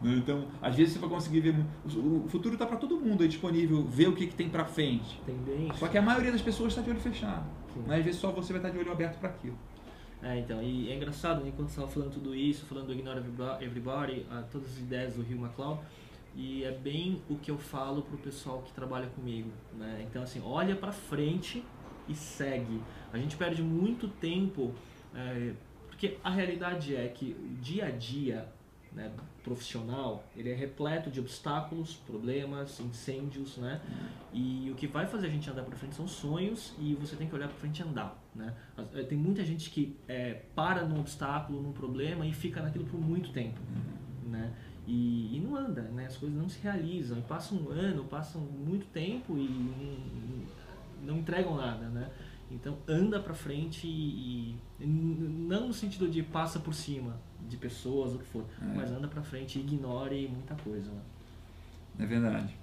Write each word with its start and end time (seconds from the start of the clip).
Né? 0.00 0.14
Então, 0.16 0.48
às 0.60 0.74
vezes 0.74 0.94
você 0.94 0.98
vai 0.98 1.08
conseguir 1.08 1.40
ver. 1.40 1.54
O 1.84 2.26
futuro 2.28 2.54
está 2.54 2.66
para 2.66 2.76
todo 2.76 2.96
mundo 2.96 3.22
aí 3.22 3.28
disponível, 3.28 3.84
ver 3.84 4.08
o 4.08 4.14
que, 4.14 4.26
que 4.26 4.34
tem 4.34 4.48
para 4.48 4.64
frente. 4.64 5.20
Tendência. 5.26 5.74
Só 5.74 5.88
que 5.88 5.98
a 5.98 6.02
maioria 6.02 6.32
das 6.32 6.42
pessoas 6.42 6.72
está 6.72 6.82
de 6.82 6.90
olho 6.90 7.00
fechado. 7.00 7.46
Né? 7.86 7.96
Às 7.96 8.04
vezes 8.04 8.20
só 8.20 8.30
você 8.30 8.52
vai 8.52 8.60
estar 8.60 8.70
de 8.70 8.78
olho 8.78 8.92
aberto 8.92 9.18
para 9.18 9.28
aquilo. 9.28 9.58
É, 10.22 10.38
então, 10.38 10.62
e 10.62 10.90
é 10.90 10.96
engraçado, 10.96 11.42
né, 11.42 11.50
quando 11.56 11.68
você 11.68 11.80
estava 11.80 11.88
falando 11.88 12.12
tudo 12.12 12.34
isso, 12.34 12.66
falando 12.66 12.88
do 12.88 12.92
Ignore 12.92 13.22
Everybody, 13.60 14.26
todas 14.50 14.68
as 14.68 14.78
ideias 14.78 15.14
do 15.14 15.22
Rio 15.22 15.38
McCloud, 15.38 15.80
e 16.36 16.62
é 16.62 16.70
bem 16.70 17.22
o 17.28 17.36
que 17.36 17.50
eu 17.50 17.56
falo 17.56 18.02
pro 18.02 18.18
pessoal 18.18 18.60
que 18.60 18.70
trabalha 18.72 19.06
comigo, 19.08 19.50
né? 19.78 20.04
Então, 20.08 20.22
assim, 20.22 20.40
olha 20.44 20.76
para 20.76 20.92
frente 20.92 21.64
e 22.06 22.14
segue. 22.14 22.82
A 23.12 23.18
gente 23.18 23.34
perde 23.36 23.62
muito 23.62 24.08
tempo, 24.08 24.74
é, 25.14 25.54
porque 25.88 26.18
a 26.22 26.30
realidade 26.30 26.94
é 26.94 27.08
que 27.08 27.34
o 27.42 27.60
dia 27.60 27.86
a 27.86 27.90
dia 27.90 28.46
né, 28.92 29.10
profissional, 29.42 30.24
ele 30.36 30.50
é 30.50 30.54
repleto 30.54 31.10
de 31.10 31.20
obstáculos, 31.20 31.94
problemas, 32.06 32.80
incêndios, 32.80 33.56
né? 33.56 33.80
E 34.32 34.68
o 34.70 34.74
que 34.74 34.86
vai 34.86 35.06
fazer 35.06 35.28
a 35.28 35.30
gente 35.30 35.48
andar 35.48 35.62
para 35.62 35.76
frente 35.76 35.94
são 35.94 36.08
sonhos 36.08 36.74
e 36.78 36.94
você 36.94 37.16
tem 37.16 37.28
que 37.28 37.34
olhar 37.34 37.48
para 37.48 37.56
frente 37.56 37.80
e 37.80 37.82
andar, 37.82 38.20
né? 38.34 38.52
Eh, 38.94 39.04
tem 39.04 39.16
muita 39.16 39.44
gente 39.44 39.70
que 39.70 39.96
é, 40.08 40.42
para 40.54 40.84
num 40.84 41.00
obstáculo, 41.00 41.62
num 41.62 41.72
problema 41.72 42.26
e 42.26 42.32
fica 42.32 42.60
naquilo 42.60 42.84
por 42.84 43.00
muito 43.00 43.30
tempo, 43.32 43.60
né? 44.26 44.52
E, 44.86 45.36
e, 45.36 45.40
não 45.40 45.54
anda, 45.54 45.82
né? 45.82 46.06
As 46.06 46.16
coisas 46.16 46.36
não 46.36 46.48
se 46.48 46.58
realizam, 46.60 47.18
e 47.18 47.22
passa 47.22 47.54
um 47.54 47.70
ano, 47.70 48.04
passam 48.04 48.40
muito 48.40 48.86
tempo 48.86 49.38
e 49.38 50.46
não, 51.02 51.14
não 51.14 51.18
entregam 51.20 51.56
nada, 51.56 51.88
né? 51.88 52.10
Então 52.50 52.76
anda 52.88 53.20
para 53.20 53.34
frente 53.34 53.86
e, 53.86 54.56
e, 54.80 54.86
não 54.86 55.68
no 55.68 55.72
sentido 55.72 56.08
de 56.08 56.22
passa 56.24 56.58
por 56.58 56.74
cima 56.74 57.16
de 57.50 57.56
pessoas, 57.56 58.14
o 58.14 58.18
que 58.18 58.24
for, 58.24 58.44
é. 58.62 58.64
mas 58.76 58.90
anda 58.90 59.08
para 59.08 59.22
frente 59.22 59.58
e 59.58 59.62
ignore 59.62 60.28
muita 60.28 60.54
coisa. 60.54 60.90
Né? 60.90 61.00
É 61.98 62.06
verdade. 62.06 62.54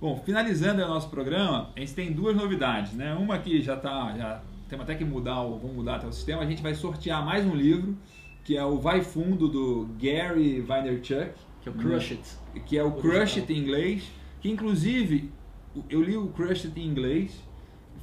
Bom, 0.00 0.20
finalizando 0.24 0.82
o 0.82 0.88
nosso 0.88 1.08
programa, 1.08 1.70
a 1.74 1.80
gente 1.80 1.94
tem 1.94 2.12
duas 2.12 2.36
novidades, 2.36 2.92
né? 2.92 3.14
Uma 3.14 3.38
que 3.38 3.62
já 3.62 3.74
está, 3.74 4.14
já 4.16 4.42
temos 4.68 4.84
até 4.84 4.94
que 4.94 5.04
mudar, 5.04 5.40
o, 5.42 5.58
vamos 5.58 5.76
mudar 5.76 5.96
até 5.96 6.06
o 6.06 6.12
sistema. 6.12 6.42
A 6.42 6.46
gente 6.46 6.62
vai 6.62 6.74
sortear 6.74 7.24
mais 7.24 7.46
um 7.46 7.54
livro 7.54 7.96
que 8.44 8.56
é 8.56 8.64
o 8.64 8.78
Vai 8.78 9.02
Fundo 9.02 9.48
do 9.48 9.88
Gary 10.00 10.60
Vaynerchuk, 10.60 11.32
que 11.62 11.68
é 11.68 11.72
o 11.72 11.74
Crush 11.74 12.12
It, 12.12 12.38
que 12.64 12.78
é 12.78 12.82
o 12.82 12.92
Crush 12.92 13.38
It 13.38 13.52
em 13.52 13.58
inglês, 13.58 14.10
que 14.40 14.48
inclusive 14.48 15.32
eu 15.90 16.02
li 16.02 16.16
o 16.16 16.28
Crush 16.28 16.66
It 16.66 16.78
em 16.78 16.86
inglês 16.86 17.42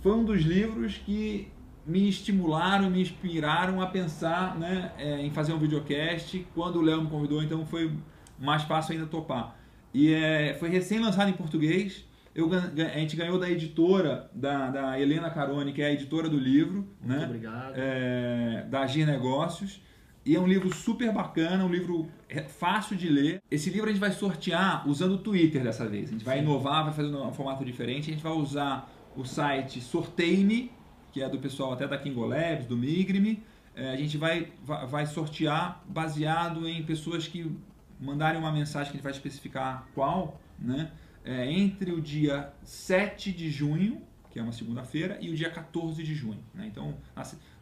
foi 0.01 0.11
um 0.11 0.25
dos 0.25 0.41
livros 0.41 0.97
que 0.97 1.47
me 1.85 2.07
estimularam, 2.07 2.89
me 2.89 3.01
inspiraram 3.01 3.81
a 3.81 3.87
pensar 3.87 4.57
né, 4.57 4.91
é, 4.97 5.21
em 5.21 5.31
fazer 5.31 5.53
um 5.53 5.59
videocast. 5.59 6.45
Quando 6.53 6.77
o 6.77 6.81
Léo 6.81 7.03
me 7.03 7.09
convidou, 7.09 7.43
então 7.43 7.65
foi 7.65 7.91
mais 8.39 8.63
fácil 8.63 8.93
ainda 8.93 9.05
topar. 9.05 9.57
E 9.93 10.13
é, 10.13 10.55
foi 10.55 10.69
recém-lançado 10.69 11.29
em 11.29 11.33
português. 11.33 12.05
Eu, 12.33 12.49
a 12.51 12.97
gente 12.97 13.15
ganhou 13.15 13.37
da 13.37 13.49
editora, 13.49 14.29
da, 14.33 14.69
da 14.69 14.99
Helena 14.99 15.29
Carone, 15.29 15.71
que 15.71 15.81
é 15.81 15.87
a 15.87 15.91
editora 15.91 16.27
do 16.27 16.37
livro. 16.37 16.87
Muito 16.99 17.19
né? 17.19 17.25
obrigado. 17.25 17.73
É, 17.75 18.65
da 18.69 18.81
Agir 18.81 19.05
Negócios. 19.05 19.81
E 20.25 20.35
é 20.35 20.39
um 20.39 20.47
livro 20.47 20.73
super 20.73 21.11
bacana, 21.11 21.65
um 21.65 21.69
livro 21.69 22.07
fácil 22.47 22.95
de 22.95 23.09
ler. 23.09 23.41
Esse 23.51 23.69
livro 23.69 23.87
a 23.87 23.91
gente 23.91 23.99
vai 23.99 24.11
sortear 24.11 24.87
usando 24.87 25.15
o 25.15 25.17
Twitter 25.17 25.61
dessa 25.61 25.87
vez. 25.87 26.09
A 26.09 26.11
gente 26.13 26.23
vai 26.23 26.37
Sim. 26.37 26.43
inovar, 26.43 26.85
vai 26.85 26.93
fazer 26.93 27.13
um 27.13 27.33
formato 27.33 27.63
diferente. 27.65 28.09
A 28.09 28.13
gente 28.13 28.23
vai 28.23 28.31
usar 28.31 28.89
o 29.15 29.25
site 29.25 29.81
Sorteime, 29.81 30.71
que 31.13 31.21
é 31.21 31.29
do 31.29 31.37
pessoal 31.37 31.71
até 31.71 31.87
da 31.87 31.97
Kingo 31.97 32.25
Labs, 32.25 32.65
do 32.65 32.75
Migrime. 32.75 33.41
É, 33.75 33.91
a 33.91 33.95
gente 33.95 34.17
vai, 34.17 34.51
vai 34.89 35.05
sortear 35.05 35.83
baseado 35.87 36.67
em 36.67 36.83
pessoas 36.83 37.27
que 37.27 37.55
mandarem 37.99 38.39
uma 38.39 38.51
mensagem 38.51 38.91
que 38.91 38.97
a 38.97 38.97
gente 38.97 39.03
vai 39.03 39.11
especificar 39.13 39.87
qual, 39.93 40.41
né? 40.59 40.91
É, 41.23 41.49
entre 41.49 41.91
o 41.91 42.01
dia 42.01 42.51
7 42.63 43.31
de 43.31 43.49
junho, 43.49 44.01
que 44.29 44.39
é 44.39 44.43
uma 44.43 44.51
segunda-feira, 44.51 45.17
e 45.21 45.29
o 45.29 45.35
dia 45.35 45.49
14 45.49 46.03
de 46.03 46.13
junho. 46.13 46.39
Né? 46.53 46.65
Então, 46.67 46.95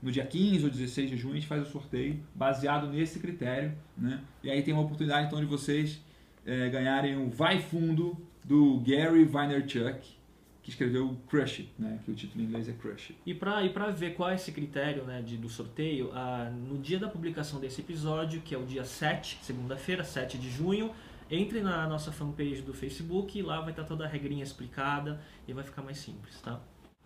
no 0.02 0.12
dia 0.12 0.26
15 0.26 0.64
ou 0.64 0.72
16 0.72 1.12
de 1.12 1.18
junho, 1.18 1.34
a 1.34 1.36
gente 1.36 1.48
faz 1.48 1.62
o 1.62 1.70
sorteio 1.70 2.20
baseado 2.34 2.88
nesse 2.88 3.20
critério. 3.20 3.74
Né? 3.96 4.22
E 4.42 4.50
aí 4.50 4.64
tem 4.64 4.74
uma 4.74 4.82
oportunidade 4.82 5.28
então 5.28 5.40
de 5.40 5.46
vocês 5.46 6.02
é, 6.46 6.70
ganharem 6.70 7.18
o 7.18 7.30
Vai 7.30 7.60
Fundo 7.60 8.18
do 8.44 8.80
Gary 8.80 9.26
Vaynerchuk, 9.26 10.18
que 10.62 10.70
escreveu 10.70 11.18
Crush 11.28 11.62
It, 11.62 11.74
né? 11.78 12.00
que 12.06 12.12
o 12.12 12.16
título 12.16 12.44
em 12.44 12.48
inglês 12.48 12.70
é 12.70 12.74
Crush 12.74 13.12
It. 13.12 13.16
E 13.26 13.34
para 13.34 13.64
e 13.64 13.92
ver 13.94 14.14
qual 14.14 14.30
é 14.30 14.36
esse 14.36 14.52
critério 14.52 15.04
né, 15.04 15.22
de, 15.22 15.38
do 15.38 15.50
sorteio, 15.50 16.12
ah, 16.14 16.52
no 16.52 16.78
dia 16.78 17.00
da 17.00 17.08
publicação 17.08 17.60
desse 17.60 17.82
episódio, 17.82 18.42
que 18.42 18.54
é 18.54 18.58
o 18.58 18.66
dia 18.66 18.84
7, 18.84 19.40
segunda-feira, 19.42 20.04
7 20.04 20.38
de 20.38 20.50
junho, 20.50 20.92
entre 21.30 21.62
na 21.62 21.88
nossa 21.88 22.12
fanpage 22.12 22.62
do 22.62 22.74
Facebook 22.74 23.40
e 23.40 23.42
lá 23.42 23.62
vai 23.62 23.72
estar 23.72 23.86
toda 23.86 24.06
a 24.06 24.08
regrinha 24.08 24.44
explicada 24.44 25.22
e 25.48 25.54
vai 25.54 25.64
ficar 25.64 25.82
mais 25.82 25.98
simples, 25.98 26.40
tá? 26.42 26.60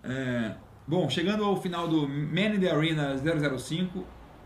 É, 0.03 0.55
bom, 0.87 1.07
chegando 1.09 1.43
ao 1.43 1.61
final 1.61 1.87
do 1.87 2.07
Man 2.07 2.55
in 2.55 2.59
the 2.59 2.71
Arena 2.71 3.15
005, 3.17 4.05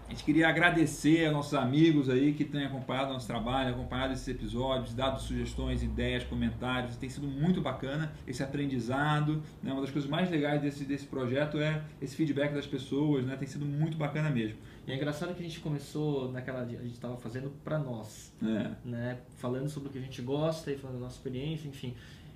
a 0.10 0.12
gente 0.12 0.24
queria 0.24 0.50
agradecer 0.50 1.28
a 1.28 1.32
nossos 1.32 1.54
amigos 1.54 2.10
aí 2.10 2.34
que 2.34 2.44
têm 2.44 2.66
acompanhado 2.66 3.14
nosso 3.14 3.28
trabalho, 3.28 3.76
acompanhado 3.76 4.12
esses 4.12 4.28
episódios, 4.28 4.92
dado 4.92 5.22
sugestões, 5.22 5.84
ideias, 5.84 6.24
comentários. 6.24 6.96
Tem 6.96 7.08
sido 7.08 7.28
muito 7.28 7.62
bacana 7.62 8.12
esse 8.26 8.42
aprendizado. 8.42 9.44
Né? 9.62 9.72
Uma 9.72 9.82
das 9.82 9.92
coisas 9.92 10.10
mais 10.10 10.32
legais 10.32 10.64
desse, 10.64 10.84
desse 10.84 11.06
projeto 11.06 11.60
é 11.60 11.84
esse 12.02 12.16
feedback 12.16 12.56
das 12.56 12.66
pessoas. 12.66 13.24
Né? 13.24 13.36
Tem 13.36 13.48
sido 13.48 13.68
muito 13.68 13.98
bacana 13.98 14.32
mesmo. 14.32 14.58
E 14.88 14.92
é 14.92 14.96
engraçado 14.96 15.36
que 15.36 15.44
a 15.44 15.46
gente 15.46 15.60
começou 15.60 16.32
naquela. 16.32 16.62
A 16.62 16.66
gente 16.66 16.94
estava 16.94 17.16
fazendo 17.16 17.52
para 17.64 17.78
nós. 17.78 18.34
É. 18.42 18.72
Né? 18.84 19.20
Falando 19.38 19.70
sobre 19.70 19.90
o 19.90 19.92
que 19.92 20.00
a 20.00 20.02
gente 20.02 20.24
gosta 20.24 20.72
e 20.72 20.78
falando 20.80 20.96
da 20.96 21.02
nossa 21.04 21.18
experiência, 21.18 21.68
enfim 21.68 21.94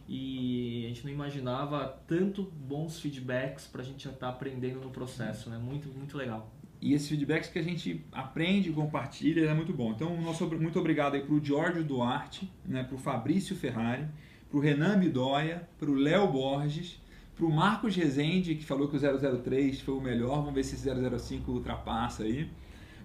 e 0.07 0.83
a 0.85 0.87
gente 0.89 1.05
não 1.05 1.13
imaginava 1.13 1.97
tanto 2.05 2.43
bons 2.43 2.99
feedbacks 2.99 3.65
para 3.65 3.81
a 3.81 3.85
gente 3.85 4.05
estar 4.05 4.27
aprendendo 4.27 4.81
no 4.81 4.89
processo, 4.89 5.49
né? 5.49 5.57
Muito, 5.57 5.87
muito 5.87 6.17
legal. 6.17 6.51
E 6.83 6.93
esses 6.93 7.07
feedbacks 7.07 7.49
que 7.49 7.57
a 7.57 7.63
gente 7.63 8.03
aprende 8.11 8.69
e 8.69 8.73
compartilha 8.73 9.49
é 9.49 9.53
muito 9.53 9.71
bom. 9.71 9.93
Então, 9.93 10.19
nosso 10.21 10.45
muito 10.47 10.77
obrigado 10.77 11.13
aí 11.13 11.21
para 11.21 11.33
o 11.33 11.41
Giorgio 11.41 11.81
Duarte, 11.81 12.51
né, 12.65 12.83
para 12.83 12.95
o 12.95 12.97
Fabrício 12.97 13.55
Ferrari, 13.55 14.05
para 14.49 14.57
o 14.57 14.59
Renan 14.59 14.99
Bidóia, 14.99 15.65
para 15.79 15.89
o 15.89 15.93
Léo 15.93 16.27
Borges, 16.27 17.01
para 17.37 17.45
o 17.45 17.49
Marcos 17.49 17.95
Rezende, 17.95 18.55
que 18.55 18.65
falou 18.65 18.89
que 18.89 18.97
o 18.97 18.99
003 18.99 19.79
foi 19.79 19.93
o 19.93 20.01
melhor, 20.01 20.41
vamos 20.41 20.55
ver 20.55 20.65
se 20.65 20.75
esse 20.75 21.19
005 21.19 21.49
ultrapassa 21.53 22.23
aí. 22.23 22.49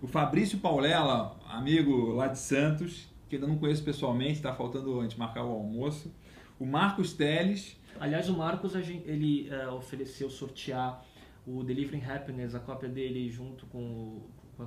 O 0.02 0.08
Fabrício 0.08 0.58
Paulela, 0.58 1.36
amigo 1.48 2.14
lá 2.14 2.26
de 2.26 2.40
Santos, 2.40 3.06
que 3.28 3.36
ainda 3.36 3.46
não 3.46 3.58
conheço 3.58 3.84
pessoalmente, 3.84 4.32
está 4.32 4.52
faltando 4.52 4.98
a 4.98 5.04
gente 5.04 5.16
marcar 5.16 5.44
o 5.44 5.52
almoço. 5.52 6.12
O 6.58 6.66
Marcos 6.66 7.12
Teles. 7.12 7.76
Aliás, 8.00 8.28
o 8.28 8.36
Marcos 8.36 8.74
ele 8.74 9.48
é, 9.48 9.68
ofereceu 9.68 10.28
sortear 10.28 11.04
o 11.48 11.62
Delivering 11.64 12.04
Happiness, 12.04 12.54
a 12.54 12.60
cópia 12.60 12.88
dele 12.88 13.28
junto 13.30 13.66
com 13.66 14.20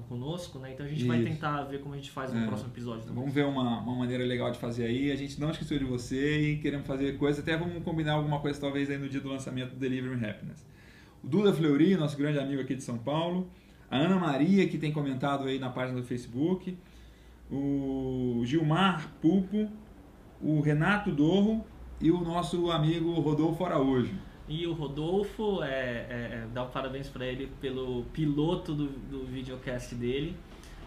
conosco, 0.08 0.58
né? 0.58 0.72
Então 0.74 0.86
a 0.86 0.90
gente 0.90 1.00
Isso. 1.00 1.08
vai 1.08 1.22
tentar 1.22 1.64
ver 1.64 1.82
como 1.82 1.94
a 1.94 1.98
gente 1.98 2.12
faz 2.12 2.32
no 2.32 2.40
é. 2.40 2.48
próximo 2.48 2.70
episódio. 2.70 3.02
Também. 3.02 3.16
Vamos 3.16 3.34
ver 3.34 3.46
uma, 3.46 3.82
uma 3.82 3.96
maneira 3.96 4.24
legal 4.24 4.50
de 4.50 4.58
fazer 4.58 4.86
aí. 4.86 5.12
A 5.12 5.16
gente 5.16 5.40
não 5.40 5.52
esqueceu 5.52 5.78
de 5.78 5.84
você 5.84 6.52
e 6.52 6.58
queremos 6.60 6.88
fazer 6.88 7.18
coisas, 7.18 7.42
até 7.42 7.58
vamos 7.58 7.84
combinar 7.84 8.14
alguma 8.14 8.40
coisa 8.40 8.60
talvez 8.60 8.90
aí 8.90 8.98
no 8.98 9.10
dia 9.10 9.20
do 9.20 9.28
lançamento 9.28 9.72
do 9.72 9.76
Delivering 9.78 10.26
Happiness. 10.26 10.66
O 11.22 11.28
Duda 11.28 11.54
Fleury, 11.54 11.96
nosso 11.98 12.18
grande 12.18 12.40
amigo 12.40 12.62
aqui 12.62 12.74
de 12.74 12.84
São 12.84 12.98
Paulo. 12.98 13.50
A 13.90 13.98
Ana 13.98 14.18
Maria, 14.18 14.68
que 14.68 14.78
tem 14.78 14.94
comentado 14.94 15.46
aí 15.46 15.60
na 15.60 15.70
página 15.70 16.00
do 16.00 16.08
Facebook. 16.08 16.78
O 17.52 18.42
Gilmar 18.46 19.12
Pulpo. 19.22 19.70
O 20.42 20.62
Renato 20.62 21.12
Dorro 21.12 21.64
e 22.00 22.10
o 22.10 22.20
nosso 22.22 22.72
amigo 22.72 23.12
Rodolfo 23.20 23.64
Araújo. 23.64 24.16
E 24.48 24.68
o 24.68 24.74
Rodolfo, 24.74 25.64
é, 25.64 25.68
é, 25.70 26.14
é 26.44 26.48
dá 26.54 26.64
um 26.64 26.70
parabéns 26.70 27.08
para 27.08 27.26
ele 27.26 27.50
pelo 27.62 28.04
piloto 28.14 28.74
do, 28.74 28.88
do 28.88 29.26
videocast 29.26 29.96
dele. 29.96 30.36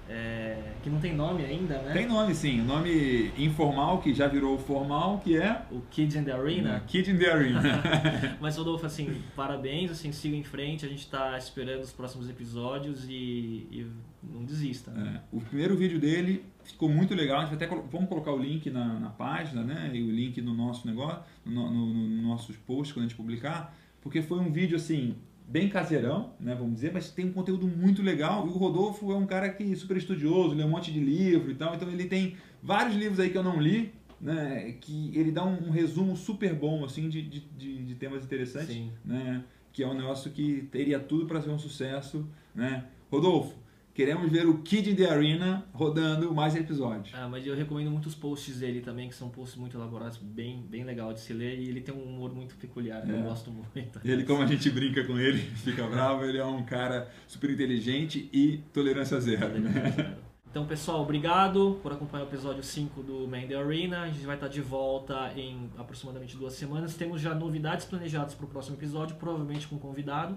É, 0.06 0.58
que 0.82 0.90
não 0.90 1.00
tem 1.00 1.14
nome 1.14 1.46
ainda, 1.46 1.78
né? 1.78 1.94
Tem 1.94 2.06
nome 2.06 2.34
sim, 2.34 2.60
o 2.60 2.64
nome 2.64 3.32
informal 3.38 4.02
que 4.02 4.12
já 4.12 4.28
virou 4.28 4.58
formal, 4.58 5.18
que 5.24 5.34
é 5.38 5.62
o 5.70 5.80
Kids 5.90 6.14
in 6.14 6.24
the 6.24 6.32
Arena. 6.32 6.84
Kid 6.86 7.10
in 7.10 7.16
the 7.16 7.30
Arena. 7.30 7.62
Mas 8.38 8.58
Rodolfo, 8.58 8.84
assim, 8.84 9.22
parabéns, 9.34 9.90
assim, 9.90 10.12
siga 10.12 10.36
em 10.36 10.44
frente, 10.44 10.84
a 10.84 10.88
gente 10.90 11.00
está 11.00 11.38
esperando 11.38 11.80
os 11.80 11.90
próximos 11.90 12.28
episódios 12.28 13.06
e, 13.08 13.66
e 13.70 13.86
não 14.32 14.44
desista. 14.44 14.90
Né? 14.90 15.20
É, 15.22 15.36
o 15.36 15.40
primeiro 15.40 15.76
vídeo 15.76 15.98
dele 15.98 16.44
ficou 16.64 16.88
muito 16.88 17.14
legal, 17.14 17.40
a 17.40 17.44
gente 17.44 17.54
até 17.54 17.66
vamos 17.66 18.08
colocar 18.08 18.32
o 18.32 18.38
link 18.38 18.70
na, 18.70 18.98
na 18.98 19.10
página, 19.10 19.62
né? 19.62 19.90
E 19.92 20.02
o 20.02 20.10
link 20.10 20.40
no 20.40 20.54
nosso 20.54 20.86
negócio, 20.86 21.22
no, 21.44 21.70
no, 21.70 21.86
no 21.86 22.22
nossos 22.22 22.56
posts 22.56 22.92
quando 22.92 23.06
a 23.06 23.08
gente 23.08 23.16
publicar, 23.16 23.76
porque 24.00 24.22
foi 24.22 24.38
um 24.38 24.50
vídeo 24.50 24.76
assim 24.76 25.16
bem 25.46 25.68
caseirão, 25.68 26.32
né, 26.40 26.54
vamos 26.54 26.74
dizer, 26.74 26.92
mas 26.92 27.10
tem 27.10 27.26
um 27.26 27.32
conteúdo 27.32 27.66
muito 27.66 28.02
legal. 28.02 28.46
E 28.46 28.50
o 28.50 28.52
Rodolfo 28.52 29.12
é 29.12 29.16
um 29.16 29.26
cara 29.26 29.48
que 29.50 29.72
é 29.72 29.76
super 29.76 29.96
estudioso, 29.96 30.54
lê 30.54 30.64
um 30.64 30.70
monte 30.70 30.92
de 30.92 31.00
livro 31.00 31.50
e 31.50 31.54
tal. 31.54 31.74
Então 31.74 31.90
ele 31.90 32.06
tem 32.06 32.36
vários 32.62 32.96
livros 32.96 33.20
aí 33.20 33.30
que 33.30 33.36
eu 33.36 33.42
não 33.42 33.60
li, 33.60 33.92
né, 34.20 34.74
que 34.80 35.10
ele 35.14 35.30
dá 35.30 35.44
um, 35.44 35.68
um 35.68 35.70
resumo 35.70 36.16
super 36.16 36.54
bom 36.54 36.84
assim 36.84 37.08
de, 37.08 37.20
de, 37.20 37.40
de, 37.84 37.94
temas 37.96 38.24
interessantes, 38.24 38.74
Sim. 38.74 38.90
né, 39.04 39.44
que 39.72 39.82
é 39.82 39.86
um 39.86 39.94
negócio 39.94 40.30
que 40.30 40.66
teria 40.72 40.98
tudo 40.98 41.26
para 41.26 41.42
ser 41.42 41.50
um 41.50 41.58
sucesso, 41.58 42.26
né. 42.54 42.86
Rodolfo, 43.10 43.54
Queremos 43.94 44.28
ver 44.28 44.44
o 44.48 44.58
Kid 44.58 44.90
in 44.90 44.96
the 44.96 45.08
Arena 45.08 45.64
rodando 45.72 46.34
mais 46.34 46.56
episódios. 46.56 47.10
Ah, 47.14 47.28
mas 47.28 47.46
eu 47.46 47.54
recomendo 47.54 47.92
muitos 47.92 48.12
posts 48.12 48.58
dele 48.58 48.80
também, 48.80 49.08
que 49.08 49.14
são 49.14 49.28
posts 49.28 49.56
muito 49.56 49.76
elaborados, 49.76 50.18
bem, 50.18 50.66
bem 50.68 50.82
legal 50.82 51.12
de 51.12 51.20
se 51.20 51.32
ler. 51.32 51.60
E 51.60 51.68
ele 51.68 51.80
tem 51.80 51.94
um 51.94 52.02
humor 52.02 52.34
muito 52.34 52.56
peculiar, 52.56 53.08
eu 53.08 53.16
É. 53.16 53.22
gosto 53.22 53.52
muito. 53.52 54.00
Ele, 54.04 54.24
como 54.24 54.42
a 54.42 54.46
gente 54.46 54.68
brinca 54.68 55.04
com 55.04 55.16
ele, 55.16 55.38
fica 55.62 55.86
bravo, 55.86 56.24
ele 56.24 56.38
é 56.38 56.44
um 56.44 56.64
cara 56.64 57.08
super 57.28 57.48
inteligente 57.50 58.28
e 58.32 58.58
tolerância 58.72 59.20
zero. 59.20 59.60
Né? 59.60 60.16
Então, 60.50 60.66
pessoal, 60.66 61.00
obrigado 61.02 61.78
por 61.80 61.92
acompanhar 61.92 62.24
o 62.24 62.28
episódio 62.28 62.64
5 62.64 63.00
do 63.00 63.28
Man 63.28 63.46
the 63.46 63.54
Arena. 63.54 64.02
A 64.02 64.06
gente 64.08 64.26
vai 64.26 64.34
estar 64.34 64.48
de 64.48 64.60
volta 64.60 65.32
em 65.36 65.70
aproximadamente 65.78 66.36
duas 66.36 66.54
semanas. 66.54 66.94
Temos 66.96 67.20
já 67.20 67.32
novidades 67.32 67.86
planejadas 67.86 68.34
para 68.34 68.44
o 68.46 68.48
próximo 68.48 68.76
episódio, 68.76 69.14
provavelmente 69.16 69.68
com 69.68 69.78
convidado. 69.78 70.36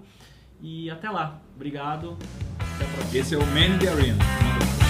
E 0.60 0.88
até 0.90 1.08
lá. 1.10 1.40
Obrigado. 1.56 2.16
Esse 3.12 3.34
é 3.34 3.38
o 3.38 3.46
Man 3.46 3.74
in 3.74 3.78
the 3.78 3.88
Arena. 3.88 4.87